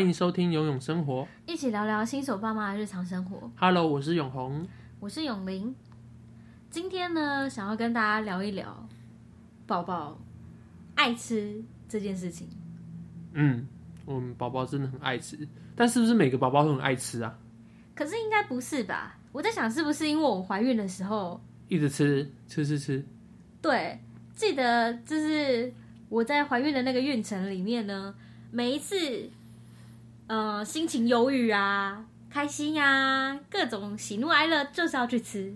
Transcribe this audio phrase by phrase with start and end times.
[0.00, 3.52] 欢迎收听游泳生活，一起聊聊新手爸妈的日常生活。
[3.54, 4.66] Hello，我是永红，
[4.98, 5.74] 我是永玲。
[6.70, 8.88] 今天呢，想要跟大家聊一聊
[9.66, 10.18] 宝宝
[10.94, 12.48] 爱吃这件事情。
[13.34, 13.68] 嗯，
[14.06, 17.38] 我们宝宝真的很爱吃，但是不是每个宝宝都很爱吃啊？
[17.94, 19.18] 可是应该不是吧？
[19.32, 23.04] 我在想，是不是因为我怀孕的时候一直吃吃吃吃？
[23.60, 24.00] 对，
[24.32, 25.70] 记得就是
[26.08, 28.14] 我在怀孕的那个孕程里面呢，
[28.50, 28.96] 每一次。
[30.30, 35.52] 呃，心情忧郁啊，开心呀、啊，各种喜怒哀乐就是要去吃。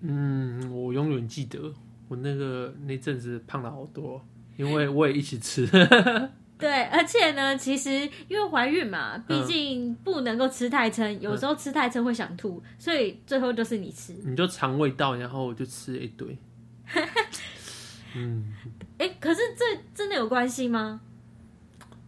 [0.00, 1.74] 嗯，我永远记得
[2.06, 4.24] 我那个那阵子胖了好多，
[4.56, 5.66] 因为我也一起吃。
[6.56, 7.90] 对，而且呢，其实
[8.28, 14.12] 因为怀孕嘛，毕竟不能够吃太撑，嗯、有时候吃太撑会想吐，所以最后就是你吃。
[14.24, 16.38] 你就肠胃道，然后我就吃了一堆。
[18.14, 18.54] 嗯，
[18.98, 21.00] 哎、欸，可是这真的有关系吗？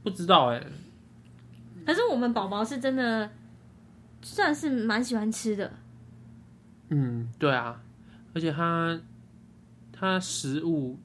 [0.05, 0.67] 不知道哎、欸。
[1.87, 3.31] 可是我们宝宝是真的
[4.21, 5.73] 算是蛮喜欢吃的，
[6.89, 7.81] 嗯，对啊，
[8.35, 9.01] 而且他
[9.93, 10.99] 他食物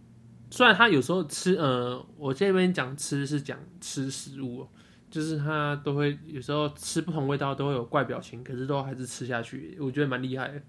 [0.50, 4.68] 虽然他有时候吃，呃，我这边讲吃是讲吃食物，
[5.12, 10.60] 就是他都会有时候吃不同味道都会有怪表情，可是都还是吃下去，我觉得蛮厉害的。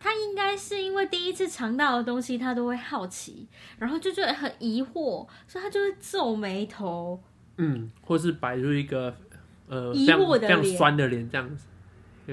[0.00, 3.46] 他应该是因为第一次尝到的东西，他都会好奇，
[3.78, 7.22] 然后就觉得很疑惑，所以他就会皱眉头，
[7.58, 9.14] 嗯，或是摆出一个。
[9.70, 11.66] 呃，疑惑的脸，非常酸的脸这样子，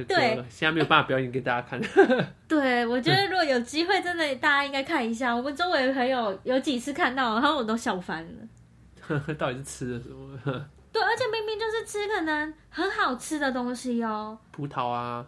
[0.05, 1.79] 对，现在没有办法表演给大家看。
[2.49, 5.35] 对，我觉得如果有机会，真的大家应该看一下。
[5.35, 9.33] 我们周围的朋友有几次看到，然后我都笑翻了。
[9.37, 10.37] 到底是吃了什么？
[10.91, 15.23] 对，而且明明就是吃可能很好吃的东西哦，葡萄啊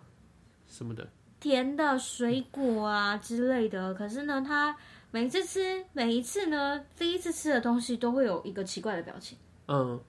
[0.68, 1.08] 什么的，
[1.40, 3.94] 甜的水果啊之类的。
[3.94, 4.76] 可是呢，他
[5.12, 9.38] 每一次吃，每一次呢，第一次吃的东西都会有一个奇怪的表情。
[9.68, 10.00] 嗯。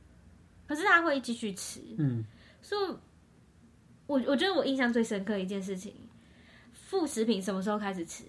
[0.70, 2.24] 可是他会继续吃，嗯，
[2.62, 2.94] 所以，
[4.06, 5.92] 我我觉得我印象最深刻一件事情，
[6.72, 8.22] 副食品什么时候开始吃？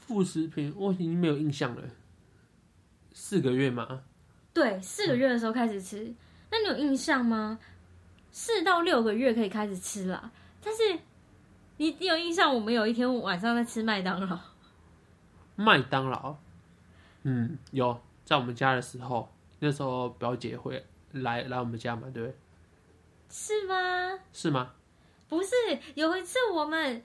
[0.00, 1.82] 副食品我已经没有印象了，
[3.14, 4.02] 四个月吗？
[4.52, 6.04] 对，四个月的时候开始吃。
[6.04, 6.16] 嗯、
[6.50, 7.58] 那你有印象吗？
[8.30, 10.30] 四到六个月可以开始吃了，
[10.62, 10.98] 但是
[11.78, 12.54] 你你有印象？
[12.54, 14.38] 我们有一天晚上在吃麦当劳，
[15.56, 16.36] 麦当劳，
[17.22, 20.84] 嗯，有在我们家的时候，那时候表姐会。
[21.14, 22.34] 来来我们家嘛，对，
[23.28, 24.18] 是吗？
[24.32, 24.72] 是吗？
[25.28, 25.48] 不是，
[25.94, 27.02] 有一次我们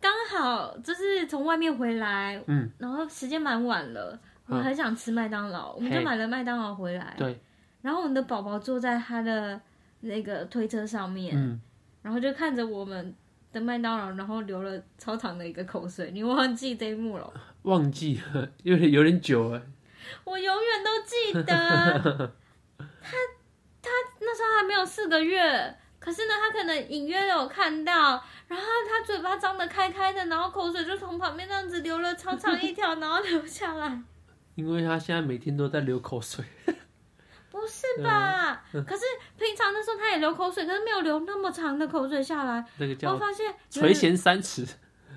[0.00, 7.40] 刚好就是从外面回来，嗯，然后时间蛮晚了，我们很想吃麦当劳，嗯、我们就买了麦当劳回来，对。
[7.82, 9.58] 然后我们的宝宝坐在他的
[10.00, 11.60] 那个推车上面，嗯，
[12.02, 13.14] 然后就看着我们
[13.52, 16.10] 的麦当劳，然后流了超长的一个口水。
[16.12, 17.32] 你忘记这一幕了？
[17.62, 19.62] 忘记了， 有点有点久了。
[20.24, 22.32] 我永远都记得。
[24.30, 34.00] 那时候还没有四个月，可是呢，他可能隐约有看到，然后他嘴巴张得开开的，然后口水就从旁边这样子流了长长一条，然后流下来。
[34.54, 36.44] 因为他现在每天都在流口水，
[37.50, 38.62] 不是吧？
[38.72, 39.02] 嗯、可是
[39.36, 42.64] 平常的时候他也流口水，可是没有流那么长的口水下来。
[42.78, 44.64] 那个叫我发现垂涎三尺，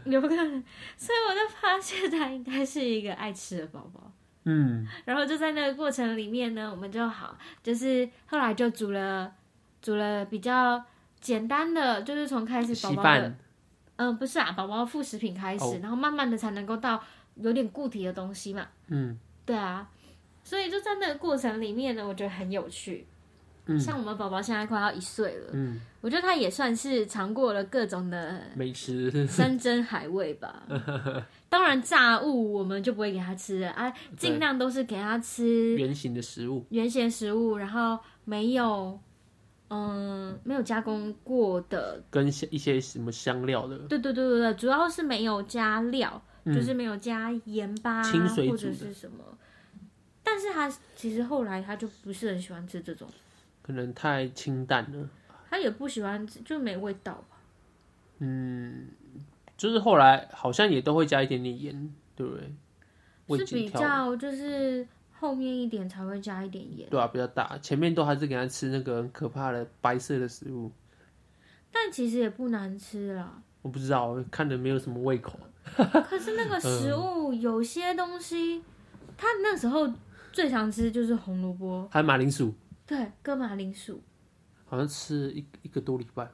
[0.05, 0.27] 流个，
[0.97, 4.11] 所以我就发现他应该是一个爱吃的宝宝。
[4.45, 9.31] 嗯，然后就在那个过程里面呢，我们就好，就是后来就煮了，
[9.81, 10.83] 煮了比较
[11.21, 13.27] 简单的，就是从开始宝宝的，
[13.95, 17.01] 嗯、呃，不是啊，宝宝副食品开始，哦、然后慢慢的才能够到
[17.35, 18.67] 有点固体的东西嘛。
[18.87, 19.89] 嗯，对啊，
[20.43, 23.07] 所以就在那个过程里面呢，我觉得很有趣。
[23.65, 30.63] 嗯，像我们宝宝现在快要一岁了，嗯，我觉得他也算是尝过了各种的美食，山珍海味吧。
[31.47, 38.99] 当然，炸物我们就不会给他吃了啊，尽量都是给他吃圆形的食物，原型食物，然后没有，
[39.69, 43.77] 嗯，没有加工过的，跟一些什么香料的。
[43.87, 49.23] 对对对对对，主要是没有加料，嗯、就是没有加盐巴清水或者是什么。
[50.21, 53.07] 但是他其实后来他就不是很喜欢吃这种，
[53.63, 55.09] 可能太清淡了。
[55.49, 57.37] 他也不喜欢吃，就没味道吧。
[58.19, 58.89] 嗯。
[59.55, 63.37] 就是后来好像也都会加一点点盐，对不对？
[63.45, 66.89] 是比较就是后面一点才会加一点盐。
[66.89, 70.69] 对啊，比较大，前面都还是给他吃那个很可怕的白色的食物。
[71.71, 73.41] 但其实也不难吃啦。
[73.61, 75.39] 我不知道，看着没有什么胃口。
[75.63, 78.63] 可是那个食物有些东西，嗯、
[79.15, 79.89] 他那时候
[80.33, 82.53] 最常吃就是红萝卜，还有马铃薯。
[82.95, 84.01] 对，跟马铃薯。
[84.65, 86.27] 好像吃一一个多礼拜。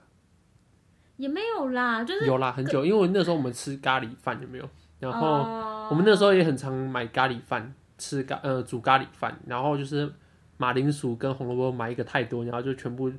[1.16, 4.70] 也没有啦，就是有啦，很久，因为那时候我们吃咖喱饭有没有？
[5.00, 10.12] 然后我们那时候也很常买咖喱饭吃咖，呃，煮咖喱饭，然后就是
[10.58, 13.10] 马铃薯跟红萝卜买一个太多，然后就全部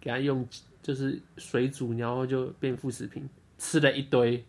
[0.00, 0.46] 给它用
[0.82, 3.28] 就是水煮，然后就变副食品，
[3.58, 4.44] 吃了一堆。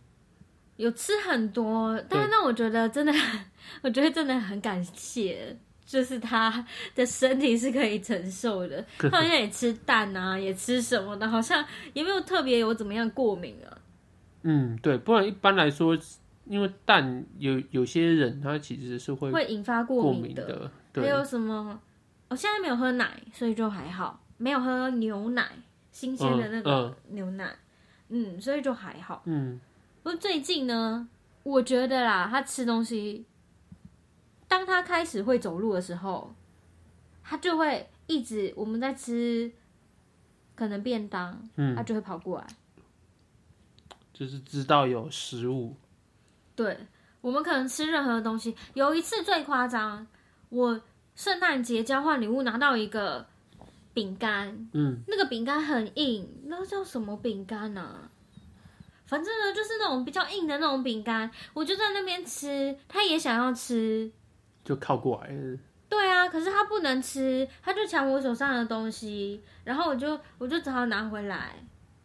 [0.77, 3.11] 有吃很多，但是那我觉得真的，
[3.83, 5.55] 我觉得真的很感谢，
[5.91, 6.65] 就是他
[6.95, 8.81] 的身体是可以承受的。
[8.97, 13.77] 他好像也吃蛋啊，也吃什么的，好像也没有特别有怎么样过敏啊。
[14.43, 15.97] 嗯，对，不然一般来说，
[16.45, 20.71] 因为蛋有有些人他其实是会会引发过敏的。
[20.95, 21.77] 还有什么？
[22.29, 25.45] 我现在没有喝奶，所以就还好，没有喝牛奶，
[25.91, 27.53] 新鲜的那个牛奶，
[28.07, 29.59] 嗯，嗯，所以就还好，嗯。
[30.03, 31.07] 不过最近呢，
[31.43, 33.25] 我觉得啦，他吃东西，
[34.51, 36.35] 当他开始会走路的时候，
[37.23, 39.49] 他就会一直我们在吃，
[40.55, 42.47] 可能便当，嗯，他就会跑过来，
[44.11, 45.77] 就是知道有食物。
[46.53, 46.77] 对，
[47.21, 48.53] 我们可能吃任何东西。
[48.73, 50.05] 有一次最夸张，
[50.49, 50.81] 我
[51.15, 53.25] 圣诞节交换礼物拿到一个
[53.93, 58.09] 饼干，嗯，那个饼干很硬，那叫什么饼干呢？
[59.05, 64.11] 反正呢，就是那种比较硬的那种饼干，我就在那边吃，他也想要吃，
[64.63, 65.29] 就靠过来。
[65.89, 71.55] 对啊，可是他不能吃，他就抢我手上的东西，然后我就我就只好拿回来，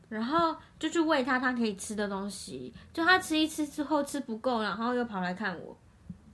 [0.09, 5.77] 然后就去喂他他可以吃的东西，就他吃一吃之后吃不够，然后又跑来看我，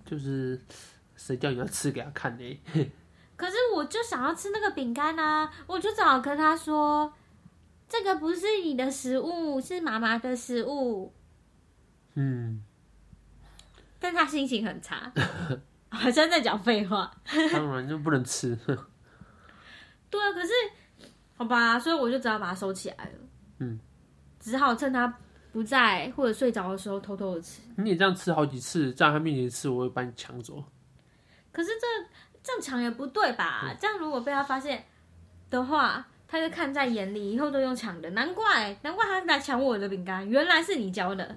[0.05, 0.61] 就是
[1.17, 2.61] 谁叫你要吃给他看呢？
[3.37, 7.13] 可是我就想要吃那个饼干啊，我就只好跟他说。
[7.89, 11.13] 这个不是你的食物，是妈妈的食物。
[12.15, 12.65] 嗯，
[14.01, 15.13] 但他心情很差，
[15.99, 17.11] 好像在讲废话。
[17.53, 18.57] 当然就不能吃。
[20.11, 20.53] 对啊，可是
[21.37, 23.11] 好吧，所以我就只好把它收起来了。
[23.59, 23.79] 嗯，
[24.41, 25.19] 只好趁他
[25.53, 27.61] 不在或者睡着的时候偷偷的吃。
[27.77, 30.65] 你也这样吃好几次，在他面前吃，我会把你抢走。
[31.53, 31.87] 可是这
[32.43, 33.63] 这样抢也不对吧？
[33.65, 34.85] 嗯，这样如果被他发现
[35.51, 36.07] 的话。
[36.35, 41.37] 他就看在眼里，以后都用抢的，难怪难怪他来抢我的饼干，原来是你教的，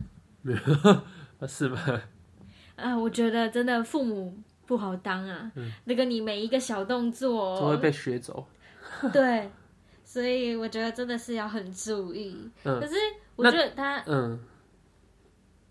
[1.46, 2.02] 是吧？
[2.78, 8.45] 啊，我觉得真的父母不好当啊，嗯、那个你每一个小动作都会被学走，
[9.13, 9.50] 对，
[10.03, 12.50] 所以我觉得真的是要很注意。
[12.63, 12.95] 嗯、可是
[13.35, 14.39] 我觉得他，嗯，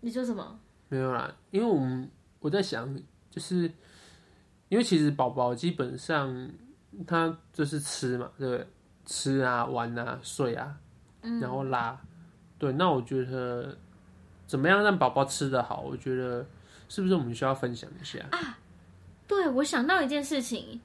[0.01, 0.59] 你说什么？
[0.89, 2.09] 没有啦，因为我们
[2.39, 2.93] 我在想，
[3.29, 3.71] 就是
[4.69, 6.49] 因为其实宝宝基本上
[7.07, 8.67] 他就是吃嘛，对不对？
[9.05, 10.75] 吃啊，玩啊，睡啊，
[11.21, 12.07] 然后拉，嗯、
[12.57, 13.77] 对，那我觉得
[14.47, 15.81] 怎么样让宝宝吃得好？
[15.81, 16.43] 我觉得
[16.89, 18.57] 是不是我们需要分享一下啊？
[19.27, 20.79] 对，我想到一件事情，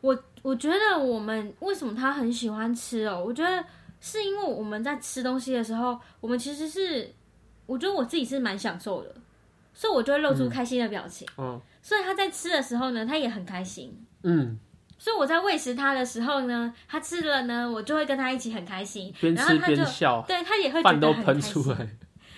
[0.00, 3.22] 我我觉得我们为什么他很喜欢吃哦？
[3.26, 3.64] 我觉得
[4.00, 7.12] 是因为我们在吃东西的时候，我们其实是，
[7.66, 9.14] 我觉得我自己是蛮享受的，
[9.72, 11.26] 所以我就会露出开心的表情。
[11.36, 14.04] 嗯，嗯，所以他在吃的时候呢，他也很开心。
[14.22, 14.58] 嗯。
[14.96, 21.24] 所以我在喂食他的时候呢，他吃了呢，我就会跟他一起很开心，边吃边笑，对他也会觉得很开心。
[21.24, 21.76] 饭都喷出来，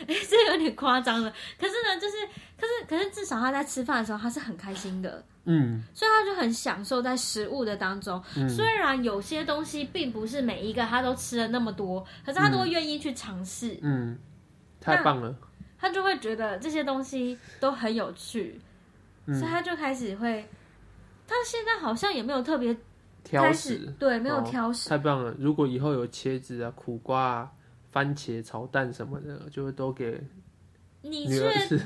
[0.00, 1.32] 哎、 欸，这有点夸张了。
[1.60, 2.16] 可是呢，就是，
[2.58, 5.24] 可是，可是至少他在吃饭的时候，他是很开心的。
[5.44, 8.20] 嗯，所以他就很享受在食物的当中。
[8.36, 13.78] 嗯、虽然有些东西并不是每一个他都吃了那么多，可是他都会愿意去尝试。
[13.82, 14.18] 嗯，
[14.80, 15.34] 太棒了。
[15.78, 18.60] 他就会觉得这些东西都很有趣，
[19.26, 20.44] 嗯、所以他就开始会。
[21.28, 22.76] 他现在好像也没有特别
[23.22, 25.34] 挑食，对，没有挑食，哦，太棒了！
[25.38, 27.52] 如果以后有茄子啊、苦瓜啊、
[27.90, 30.20] 番茄炒蛋什么的，就会都给
[31.10, 31.78] 你确定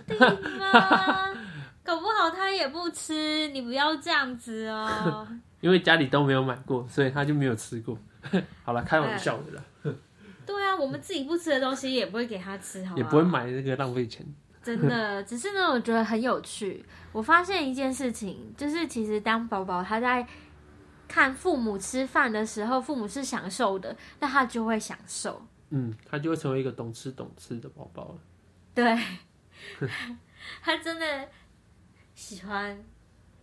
[0.59, 1.29] 吗？
[1.83, 5.27] 搞不好他也不吃，你不要这样子哦。
[5.61, 7.99] 因为家里都没有买过，所以他就没有吃过。
[8.65, 9.65] 好了，开玩笑的啦。
[10.47, 14.27] 对啊，我们自己不吃的东西也不会给他吃，好，也不会买这个浪费钱。
[14.63, 16.85] 真的，只是呢，我觉得很有趣。
[17.13, 20.27] 我发现一件事情，就是其实当宝宝他在
[21.09, 25.43] 看父母吃饭的时候，父母是享受的，那他就会享受。
[25.71, 28.19] 嗯，他就会成为一个懂吃懂吃的宝宝了。
[28.75, 28.99] 对，
[30.63, 31.29] 他真的
[32.15, 32.83] 喜欢，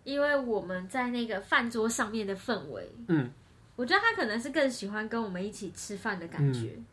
[0.03, 2.91] 因为我们在那个饭桌上面的氛围。
[3.07, 3.29] 嗯，
[3.75, 6.73] 我觉得他可能是更喜欢跟我们一起吃饭的感觉。
[6.77, 6.85] 嗯，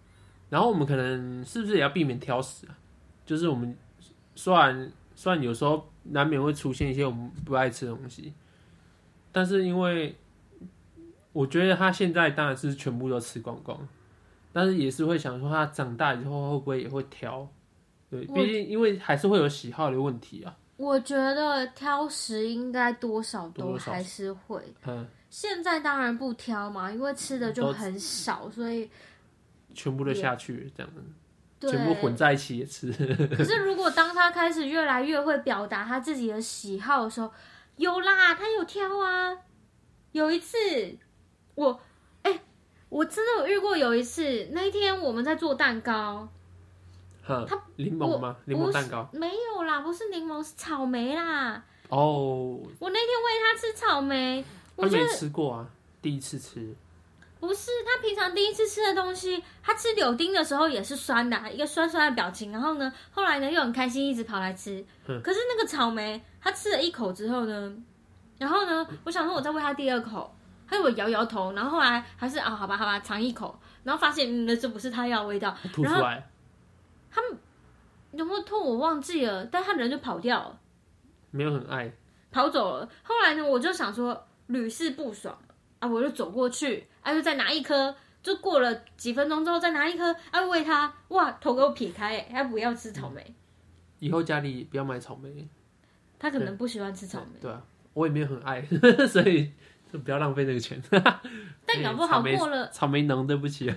[0.50, 2.76] 然后我们可能是不是也要避免挑食啊？
[3.24, 3.76] 就是我们。
[4.36, 8.34] 虽然虽然有时候难免会出现一些我们不爱吃的东西，
[9.30, 10.16] 但是因为
[11.32, 13.78] 我觉得他现在当然是全部都吃光光，
[14.52, 17.48] 但是也是会想说他长大以后会不会也会挑？
[18.14, 20.54] 对，毕竟因为还是会有喜好的问题啊。
[20.76, 24.60] 我觉得挑食应该多少都还是会。
[24.86, 28.90] 嗯，现在当然不挑嘛，因为吃的就很少，所以
[29.72, 31.02] 全部都下去这样子。
[31.66, 32.92] 全部混在一起也吃。
[33.36, 37.32] 可是，如果当他开始越来越会表达他自己的喜好的时候，
[37.76, 39.38] 有啦，他有挑啊。
[40.12, 40.58] 有一次
[41.54, 41.80] 我
[42.22, 42.40] 哎、欸，
[42.88, 46.28] 我真的有遇过有一次，那一天我们在做蛋糕。
[47.26, 48.36] 它柠檬吗？
[48.44, 51.62] 柠檬蛋糕没有啦，不是柠檬，是草莓啦。
[51.88, 54.44] 哦，oh, 我那天喂他吃草莓，
[54.76, 55.66] 我没吃过啊，
[56.00, 56.74] 第一次吃。
[57.40, 62.50] 不是他平常第一次吃的东西，他吃柳丁的时候也是酸的，一个酸酸的表情。
[62.50, 64.82] 然后呢，后来呢又很开心，一直跑来吃。
[65.06, 67.70] 嗯、可是那个草莓，他吃了一口之后呢，
[68.38, 70.34] 然后呢，我想说我再喂他第二口，
[70.66, 75.92] 他有摇摇头，然后后来还是啊，好吧，好吧，尝一口，然后发现嗯，那这不是他要的味道，吐出
[77.22, 77.28] 来。
[78.12, 80.60] 他有没有痛我忘记了，但他人就跑掉了，
[81.30, 81.92] 没有很爱，
[82.30, 82.88] 跑走了。
[83.02, 85.36] 后来呢，我就想说屡试不爽。
[85.80, 93.34] 啊，我就走过去，啊，就再拿一颗，就过了几分钟之后再拿一颗，啊，喂他，哇，头给我撇开，哎，他不要吃草莓，
[93.98, 95.46] 以后家里不要买草莓，
[96.18, 98.62] 他可能不喜欢吃草莓，对，对啊，我也没有很爱，
[99.10, 99.52] 所以
[99.92, 100.82] 就不要浪费那个钱。
[101.66, 103.70] 但搞不好过了草莓能，对不起。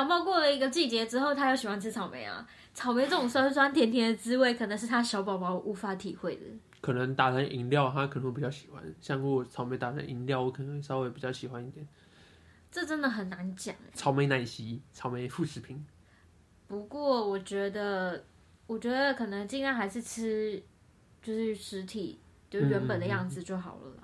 [0.00, 2.48] 但感冒过了一个季节之后，他又喜欢吃草莓啊！
[2.72, 6.42] 草莓这种酸酸甜甜的滋味，可能是他小宝宝无法体会的。
[6.80, 8.82] 可能打成饮料，他可能会比较喜欢。
[9.02, 11.86] 像如果草莓打成饮料，我可能会稍微比较喜欢一点。
[12.72, 13.74] 这真的很难讲。
[13.92, 15.84] 草莓奶昔、草莓副食品。
[16.66, 18.24] 不过我觉得，
[18.66, 20.62] 我觉得可能尽量还是吃，
[21.20, 24.02] 就是实体，就原本的样子就好了啦。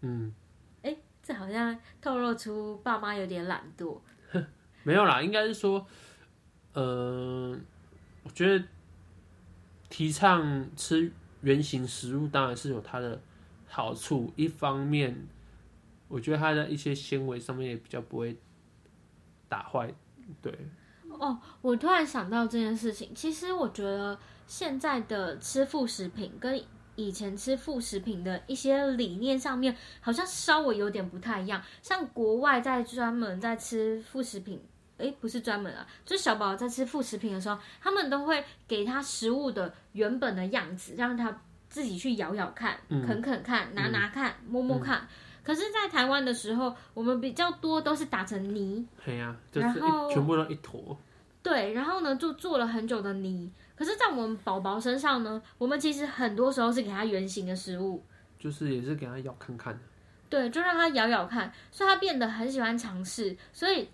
[0.00, 0.32] 嗯。
[0.80, 4.00] 哎、欸，这好像透露出爸妈有点懒惰。
[4.86, 5.84] 没有啦，应该是说，
[6.72, 7.58] 呃，
[8.22, 8.64] 我觉得
[9.90, 13.20] 提倡吃原型食物当然是有它的
[13.66, 14.32] 好处。
[14.36, 15.26] 一方面，
[16.06, 18.36] 我觉得它的一些纤维上面也比较不会
[19.48, 19.92] 打坏。
[20.40, 20.56] 对。
[21.18, 24.16] 哦，我突然想到这件事情，其实我觉得
[24.46, 26.62] 现在的吃副食品跟
[26.94, 31.60] 以前吃副食品的一些理念上面，好像稍微有点不太一样。
[31.82, 34.62] 像国外在专门在吃副食品。
[34.98, 45.00] 哎，不是专门啊，就是小宝宝在吃副食品的时候，他们都会给他食物的原本的样子，让他自己去咬咬看、嗯、啃啃看、拿拿看、嗯、摸摸看。
[45.00, 45.08] 嗯、
[45.44, 50.96] 可是，在台湾的时候，我们比较多都是打成泥，对呀、啊，就是、全部都一坨。
[51.42, 53.52] 对，然后呢，就做了很久的泥。
[53.76, 58.02] 可是，在我们宝宝身上呢，我们其实很多时候是给他圆形的食物，
[58.38, 59.78] 就是也是给他咬看看。
[60.30, 63.86] 对，就让他咬咬看，所以他变得很喜欢尝试，所以。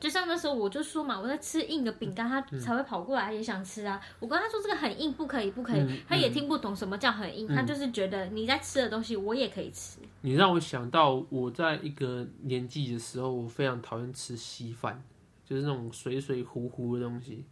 [0.00, 3.98] 就像那时候我就说嘛，我在吃硬的饼干，他才会跑过来也想吃啊。
[4.20, 5.80] 我跟他说这个很硬，不可以，不可以。
[5.80, 10.00] 嗯、他也听不懂什么叫很硬，嗯、他就是觉得你在吃的东西我也可以吃。
[10.20, 15.02] 你让我想到我在一个年纪的时候，我非常讨厌吃稀饭，
[15.44, 17.44] 就是那种水水糊糊的东西，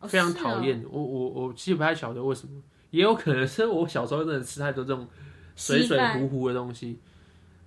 [0.00, 0.82] 哦、非常讨厌。
[0.82, 2.60] 哦、我我我其实不太晓得为什么，
[2.90, 5.08] 也有可能是我小时候真的吃太多这种
[5.56, 6.98] 水水糊糊的东西。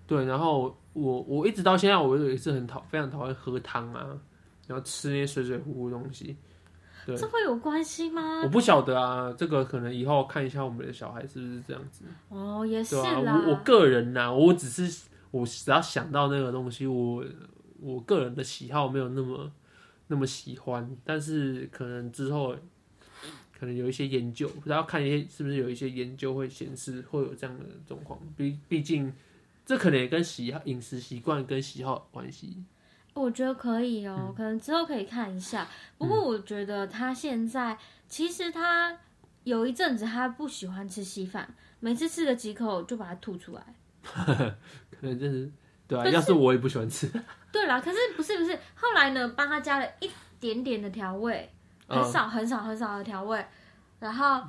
[0.06, 4.20] 对，然后我我一直到现在，我有一次很讨非常讨厌喝汤啊，
[4.66, 6.36] 然后吃那些水水糊糊的东西。
[7.06, 8.42] 对，这会有关系吗？
[8.44, 12.04] 我不晓得啊，这个可能以后看一下我们的小孩是不是这样子。
[12.30, 13.12] 哦，也是啦。
[13.12, 17.24] 啊、我我个人呐、啊，我只是我只要想到那个东西，我
[17.80, 19.52] 我个人的喜好没有那么
[20.08, 22.56] 那么喜欢，但是可能之后
[23.60, 28.20] 可能有一些研究，然后看一些是不是有一些研究会显示会有这样的状况。
[28.36, 29.14] 毕毕竟。
[29.68, 32.64] 这可能也跟喜好、饮食习惯跟喜好有关系。
[33.14, 35.68] 我觉得可以哦，嗯、可能之后可以看一下。
[35.98, 38.98] 不过我觉得他现在、嗯、其实他
[39.44, 43.76] 有一阵子他不喜欢吃稀饭，每次吃了几口就把它吐出来。
[44.06, 44.56] 可
[45.02, 45.52] 能就是
[45.86, 47.12] 对啊，是要是我也不喜欢吃。
[47.52, 50.10] 对啦，可是不是不是，后来呢，帮他加了一
[50.40, 51.52] 点点的调味，
[51.90, 53.46] 很少、嗯、很少很少的调味，
[54.00, 54.42] 然后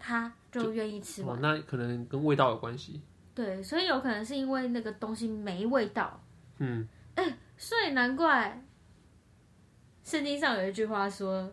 [0.00, 1.40] 他就愿意吃完。
[1.40, 3.00] 那可能跟味道有关系。
[3.36, 6.18] 对，所以有可能是因为那个东西没味道。
[6.58, 8.64] 嗯，哎，所以难怪
[10.02, 11.52] 圣经上有一句话说：“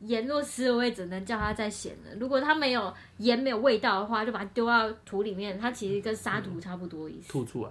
[0.00, 7.28] 盐若失了味，只能叫它再咸了？”如果它没有盐没有味道的话，就把它丢到土里面，它其实跟沙土差不多意思。
[7.28, 7.70] 吐出来。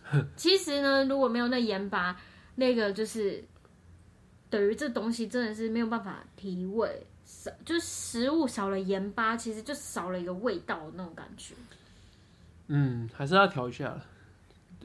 [0.36, 2.18] 其实呢，如果没有那盐巴，
[2.54, 3.44] 那个就是
[4.48, 11.54] 等于这东西真的是没有办法提味，少就是食物少了盐巴，其实就少了一个味道的那种感觉。
[12.72, 14.06] 嗯，还是要调一下了，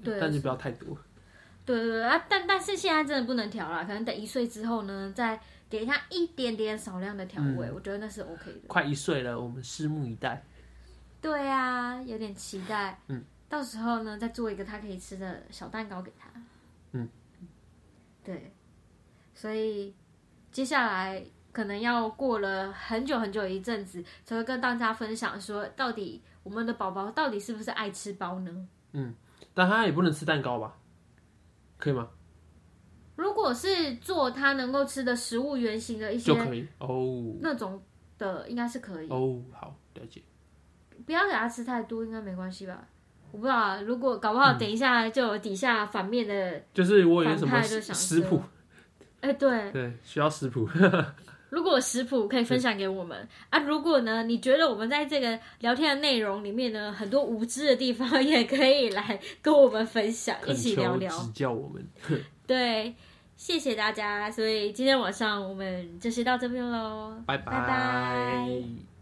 [0.03, 0.97] 对，但是不要太多。
[1.63, 5.39] 对对对啊，但但是现在真的不能调了，可能等一岁之后呢，再
[5.69, 8.61] 给他一点点少量的调味，嗯、我觉得那是 OK 的。
[8.67, 10.43] 快一岁了，我们拭目以待。
[11.21, 12.99] 对啊，有点期待。
[13.07, 16.27] 嗯，到时候呢，再做一个他可以吃的小蛋糕给他。
[16.93, 17.07] 嗯，
[18.23, 18.51] 对，
[19.35, 19.93] 所以
[20.51, 21.23] 接下来
[21.55, 26.21] 可能要过了很久很久一阵子，才会跟大家分享说到底。
[26.43, 28.67] 我们的宝宝到底是不是爱吃包呢？
[28.91, 29.15] 嗯，
[29.53, 30.75] 但他也不能吃蛋糕吧？
[31.77, 32.07] 可以吗？
[33.15, 37.81] 如果是做他能够吃的食物原型的一些就可以哦，那种
[38.19, 39.41] 的应该是可以哦。
[39.53, 40.21] 好，了解。
[41.05, 42.85] 不要给他吃太多，应该没关系吧？
[43.31, 43.81] 我不知道啊。
[43.81, 48.39] 如果搞不好，等一下就有底下反面的，嗯，就是我有什么食谱？
[49.21, 50.69] 哎，欸，对对，需要食谱。
[51.55, 61.87] 如果食谱可以分享给我们啊，如果呢，你觉得我们在这个聊天的内容里面呢，很多无知的地方，也可以来跟我们分享，一起聊聊，指教我们。
[62.45, 62.93] 对，
[63.37, 64.29] 谢谢大家。
[64.29, 67.45] 所以今天晚上我们就先到这边喽，拜拜。
[67.45, 68.94] 拜拜。